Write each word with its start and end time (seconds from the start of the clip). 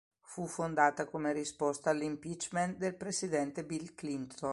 Fu 0.23 0.47
fondata 0.47 1.05
come 1.05 1.31
risposta 1.31 1.91
all'impeachment 1.91 2.77
del 2.77 2.95
Presidente 2.95 3.63
Bill 3.63 3.93
Clinton. 3.93 4.49